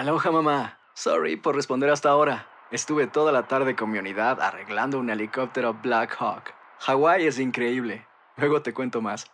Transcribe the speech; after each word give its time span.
Aloha 0.00 0.30
mamá. 0.30 0.78
Sorry 0.94 1.36
por 1.36 1.54
responder 1.54 1.90
hasta 1.90 2.08
ahora. 2.08 2.46
Estuve 2.70 3.06
toda 3.06 3.32
la 3.32 3.48
tarde 3.48 3.76
con 3.76 3.90
mi 3.90 3.98
unidad 3.98 4.40
arreglando 4.40 4.98
un 4.98 5.10
helicóptero 5.10 5.74
Black 5.74 6.16
Hawk. 6.18 6.54
Hawái 6.78 7.26
es 7.26 7.38
increíble. 7.38 8.06
Luego 8.38 8.62
te 8.62 8.72
cuento 8.72 9.02
más. 9.02 9.26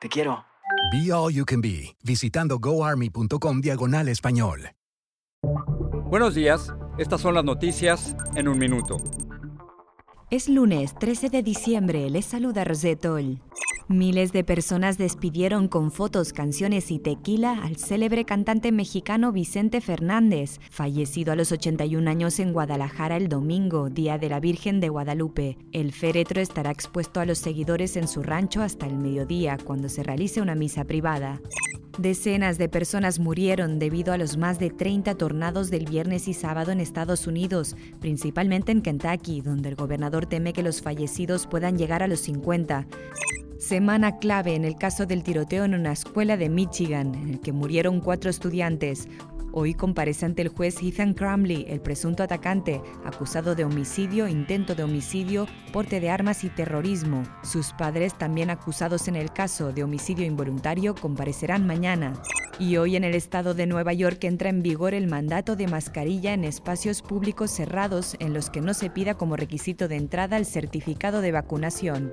Te 0.00 0.08
quiero. 0.08 0.46
Be 0.90 1.12
All 1.12 1.34
You 1.34 1.44
Can 1.44 1.60
Be, 1.60 1.94
visitando 2.02 2.58
goarmy.com 2.58 3.60
diagonal 3.60 4.08
español. 4.08 4.70
Buenos 6.06 6.34
días, 6.34 6.72
estas 6.96 7.20
son 7.20 7.34
las 7.34 7.44
noticias 7.44 8.16
en 8.36 8.48
un 8.48 8.56
minuto. 8.56 8.96
Es 10.30 10.48
lunes 10.48 10.94
13 10.98 11.28
de 11.28 11.42
diciembre, 11.42 12.08
les 12.08 12.24
saluda 12.24 12.64
Rosetol. 12.64 13.42
Miles 13.88 14.32
de 14.32 14.42
personas 14.42 14.98
despidieron 14.98 15.68
con 15.68 15.92
fotos, 15.92 16.32
canciones 16.32 16.90
y 16.90 16.98
tequila 16.98 17.62
al 17.62 17.76
célebre 17.76 18.24
cantante 18.24 18.72
mexicano 18.72 19.30
Vicente 19.30 19.80
Fernández, 19.80 20.58
fallecido 20.72 21.32
a 21.32 21.36
los 21.36 21.52
81 21.52 22.10
años 22.10 22.40
en 22.40 22.52
Guadalajara 22.52 23.16
el 23.16 23.28
domingo, 23.28 23.88
Día 23.88 24.18
de 24.18 24.28
la 24.28 24.40
Virgen 24.40 24.80
de 24.80 24.88
Guadalupe. 24.88 25.56
El 25.70 25.92
féretro 25.92 26.40
estará 26.40 26.72
expuesto 26.72 27.20
a 27.20 27.26
los 27.26 27.38
seguidores 27.38 27.96
en 27.96 28.08
su 28.08 28.24
rancho 28.24 28.60
hasta 28.60 28.86
el 28.86 28.96
mediodía, 28.96 29.56
cuando 29.56 29.88
se 29.88 30.02
realice 30.02 30.40
una 30.40 30.56
misa 30.56 30.82
privada. 30.82 31.40
Decenas 31.96 32.58
de 32.58 32.68
personas 32.68 33.20
murieron 33.20 33.78
debido 33.78 34.12
a 34.12 34.18
los 34.18 34.36
más 34.36 34.58
de 34.58 34.70
30 34.70 35.14
tornados 35.14 35.70
del 35.70 35.84
viernes 35.84 36.26
y 36.26 36.34
sábado 36.34 36.72
en 36.72 36.80
Estados 36.80 37.28
Unidos, 37.28 37.76
principalmente 38.00 38.72
en 38.72 38.82
Kentucky, 38.82 39.42
donde 39.42 39.68
el 39.68 39.76
gobernador 39.76 40.26
teme 40.26 40.52
que 40.52 40.64
los 40.64 40.82
fallecidos 40.82 41.46
puedan 41.46 41.78
llegar 41.78 42.02
a 42.02 42.08
los 42.08 42.18
50. 42.18 42.88
Semana 43.66 44.20
clave 44.20 44.54
en 44.54 44.64
el 44.64 44.76
caso 44.76 45.06
del 45.06 45.24
tiroteo 45.24 45.64
en 45.64 45.74
una 45.74 45.90
escuela 45.90 46.36
de 46.36 46.48
Michigan, 46.48 47.16
en 47.16 47.30
el 47.30 47.40
que 47.40 47.50
murieron 47.50 48.00
cuatro 48.00 48.30
estudiantes. 48.30 49.08
Hoy 49.50 49.74
comparece 49.74 50.24
ante 50.24 50.42
el 50.42 50.50
juez 50.50 50.80
Ethan 50.80 51.14
Crumley, 51.14 51.66
el 51.68 51.80
presunto 51.80 52.22
atacante, 52.22 52.80
acusado 53.04 53.56
de 53.56 53.64
homicidio, 53.64 54.28
intento 54.28 54.76
de 54.76 54.84
homicidio, 54.84 55.48
porte 55.72 55.98
de 55.98 56.10
armas 56.10 56.44
y 56.44 56.48
terrorismo. 56.48 57.24
Sus 57.42 57.72
padres, 57.72 58.16
también 58.16 58.50
acusados 58.50 59.08
en 59.08 59.16
el 59.16 59.32
caso 59.32 59.72
de 59.72 59.82
homicidio 59.82 60.24
involuntario, 60.24 60.94
comparecerán 60.94 61.66
mañana. 61.66 62.12
Y 62.60 62.76
hoy 62.76 62.94
en 62.94 63.02
el 63.02 63.16
estado 63.16 63.52
de 63.52 63.66
Nueva 63.66 63.92
York 63.94 64.22
entra 64.22 64.48
en 64.48 64.62
vigor 64.62 64.94
el 64.94 65.08
mandato 65.08 65.56
de 65.56 65.66
mascarilla 65.66 66.34
en 66.34 66.44
espacios 66.44 67.02
públicos 67.02 67.50
cerrados 67.50 68.14
en 68.20 68.32
los 68.32 68.48
que 68.48 68.60
no 68.60 68.74
se 68.74 68.90
pida 68.90 69.14
como 69.14 69.34
requisito 69.34 69.88
de 69.88 69.96
entrada 69.96 70.36
el 70.36 70.46
certificado 70.46 71.20
de 71.20 71.32
vacunación. 71.32 72.12